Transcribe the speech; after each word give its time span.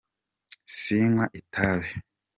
sinkwa 0.79 1.25
itabi 1.39 1.89